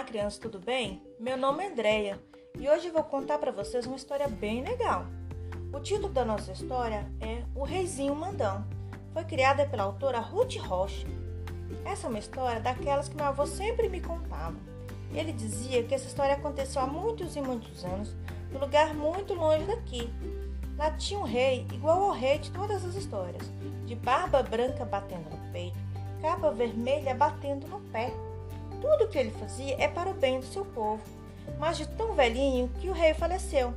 [0.00, 1.02] Olá, crianças, tudo bem?
[1.18, 2.18] Meu nome é Andreia
[2.58, 5.04] e hoje vou contar para vocês uma história bem legal.
[5.74, 8.64] O título da nossa história é O Reizinho Mandão.
[9.12, 11.06] Foi criada pela autora Ruth Rocha.
[11.84, 14.56] Essa é uma história daquelas que meu avô sempre me contava.
[15.12, 18.16] Ele dizia que essa história aconteceu há muitos e muitos anos,
[18.50, 20.10] num lugar muito longe daqui.
[20.78, 23.52] Lá tinha um rei igual ao rei de todas as histórias,
[23.84, 25.78] de barba branca batendo no peito,
[26.22, 28.10] capa vermelha batendo no pé.
[28.80, 31.02] Tudo o que ele fazia é para o bem do seu povo,
[31.58, 33.74] mas de tão velhinho que o rei faleceu.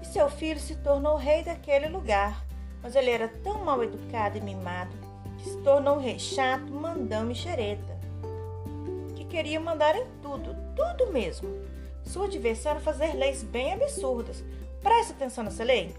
[0.00, 2.44] E seu filho se tornou rei daquele lugar,
[2.82, 4.94] mas ele era tão mal educado e mimado
[5.38, 7.98] que se tornou um rei chato, mandão e xereta,
[9.14, 11.48] que queria mandar em tudo, tudo mesmo.
[12.04, 14.44] Sua diversão era fazer leis bem absurdas.
[14.80, 15.94] Preste atenção nessa lei.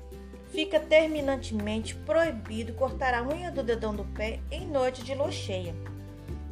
[0.51, 5.75] Fica terminantemente proibido cortar a unha do dedão do pé em noite de lua cheia.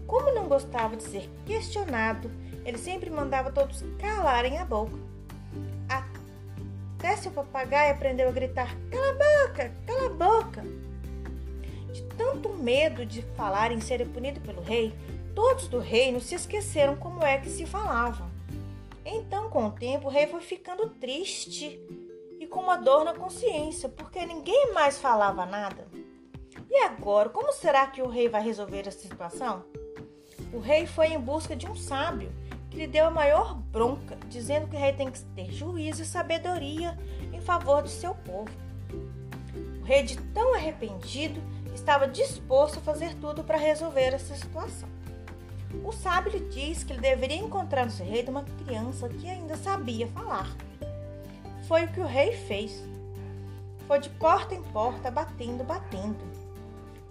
[0.07, 2.29] Como não gostava de ser questionado,
[2.65, 4.97] ele sempre mandava todos calarem a boca.
[5.87, 10.63] Até seu papagaio aprendeu a gritar: Cala a boca, cala a boca!
[11.93, 14.93] De tanto medo de falar em ser punido pelo rei,
[15.33, 18.29] todos do reino se esqueceram como é que se falava.
[19.05, 21.79] Então, com o tempo, o rei foi ficando triste
[22.39, 25.87] e com uma dor na consciência, porque ninguém mais falava nada.
[26.69, 29.63] E agora, como será que o rei vai resolver essa situação?
[30.55, 32.31] O rei foi em busca de um sábio
[32.69, 36.05] que lhe deu a maior bronca, dizendo que o rei tem que ter juízo e
[36.05, 36.97] sabedoria
[37.33, 38.49] em favor do seu povo.
[39.81, 41.41] O rei, de tão arrependido,
[41.73, 44.87] estava disposto a fazer tudo para resolver essa situação.
[45.83, 49.57] O sábio lhe diz que ele deveria encontrar no seu rei uma criança que ainda
[49.57, 50.55] sabia falar.
[51.67, 52.81] Foi o que o rei fez.
[53.87, 56.23] Foi de porta em porta, batendo, batendo.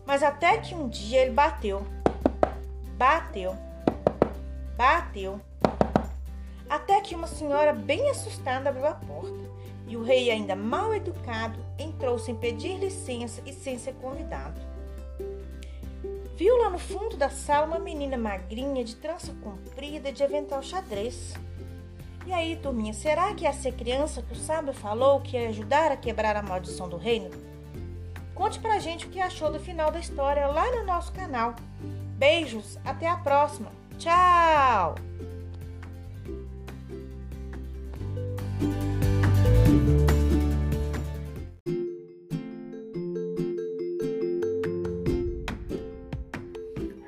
[0.07, 1.87] Mas até que um dia ele bateu
[2.97, 3.57] Bateu,
[4.77, 5.41] bateu,
[6.69, 9.51] até que uma senhora bem assustada abriu a porta
[9.87, 14.61] e o rei, ainda mal educado, entrou sem pedir licença e sem ser convidado.
[16.37, 21.35] Viu lá no fundo da sala uma menina magrinha de trança comprida de avental xadrez.
[22.27, 25.97] E aí, turminha, será que essa criança que o sábio falou que ia ajudar a
[25.97, 27.31] quebrar a maldição do reino?
[28.35, 31.55] Conte pra gente o que achou do final da história lá no nosso canal.
[32.19, 33.71] Beijos, até a próxima.
[33.97, 34.97] Tchau!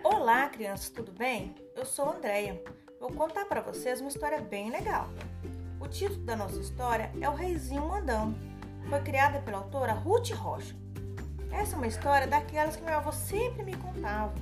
[0.04, 1.56] Olá, crianças, tudo bem?
[1.74, 2.62] Eu sou a Andrea.
[3.00, 5.08] Vou contar para vocês uma história bem legal.
[5.80, 8.32] O título da nossa história é O Reizinho Mandão.
[8.88, 10.85] Foi criada pela autora Ruth Rocha.
[11.50, 14.34] Essa é uma história daquelas que meu avô sempre me contava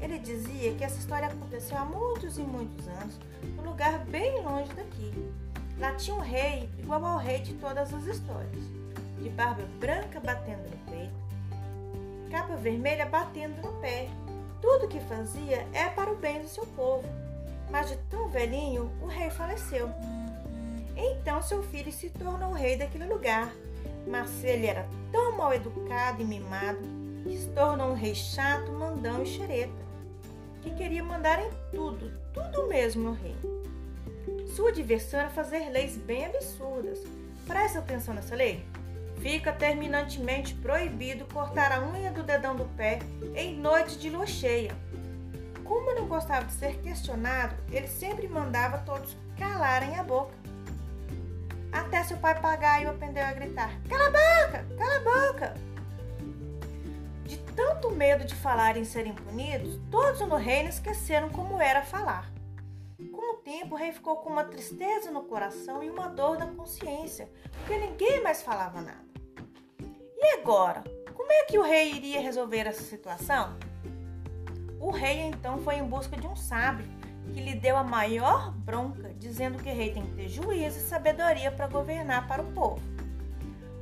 [0.00, 3.18] ele dizia que essa história aconteceu há muitos e muitos anos,
[3.56, 5.12] num lugar bem longe daqui.
[5.78, 8.62] Lá tinha um rei igual ao rei de todas as histórias,
[9.20, 14.08] de barba branca batendo no peito, capa vermelha batendo no pé.
[14.60, 17.04] Tudo que fazia é para o bem do seu povo.
[17.70, 19.90] Mas de tão velhinho, o rei faleceu.
[20.96, 23.52] Então seu filho se tornou rei daquele lugar.
[24.08, 26.80] Mas ele era tão mal educado e mimado
[27.22, 29.88] que se tornou um rei chato, mandão e xereta
[30.62, 33.58] que queria mandar em tudo, tudo mesmo no reino.
[34.54, 36.98] Sua diversão era fazer leis bem absurdas.
[37.46, 38.64] Presta atenção nessa lei.
[39.20, 43.00] Fica terminantemente proibido cortar a unha do dedão do pé
[43.34, 44.76] em noite de lua cheia.
[45.64, 50.34] Como não gostava de ser questionado, ele sempre mandava todos calarem a boca.
[52.08, 54.66] Seu pai papagaio aprendeu a gritar: Cala a boca!
[54.78, 55.54] Cala a boca!
[57.54, 62.32] tanto medo de falar em serem punidos, todos no reino esqueceram como era falar.
[63.12, 66.46] Com o tempo, o rei ficou com uma tristeza no coração e uma dor na
[66.46, 69.04] consciência, porque ninguém mais falava nada.
[70.16, 70.82] E agora?
[71.12, 73.58] Como é que o rei iria resolver essa situação?
[74.80, 76.86] O rei então foi em busca de um sábio
[77.32, 80.82] que lhe deu a maior bronca, dizendo que o rei tem que ter juízo e
[80.82, 82.80] sabedoria para governar para o povo.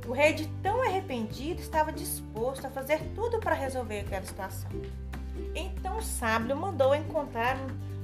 [0.07, 4.69] O rei, de tão arrependido, estava disposto a fazer tudo para resolver aquela situação.
[5.53, 7.57] Então o sábio mandou encontrar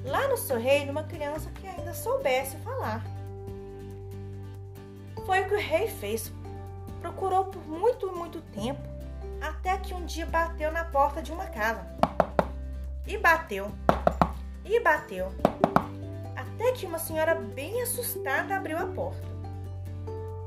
[0.04, 3.02] lá no seu reino uma criança que ainda soubesse falar.
[5.26, 6.32] Foi o que o rei fez.
[7.00, 8.82] Procurou por muito, muito tempo,
[9.42, 11.86] até que um dia bateu na porta de uma casa.
[13.08, 13.72] E bateu.
[14.66, 15.32] E bateu.
[16.36, 19.28] Até que uma senhora bem assustada abriu a porta.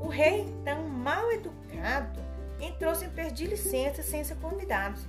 [0.01, 2.19] O rei, então mal educado,
[2.59, 4.99] entrou sem pedir licença sem ser convidado.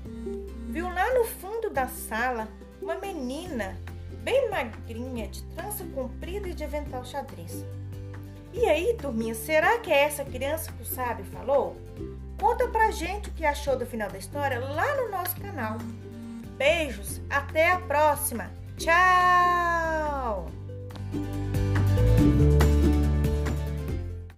[0.68, 2.48] Viu lá no fundo da sala
[2.80, 3.76] uma menina
[4.22, 7.64] bem magrinha, de trança comprida e de avental xadrez.
[8.52, 11.76] E aí, turminha, será que é essa criança que o sábio falou?
[12.40, 15.78] Conta pra gente o que achou do final da história lá no nosso canal.
[16.56, 18.50] Beijos, até a próxima.
[18.78, 20.46] Tchau!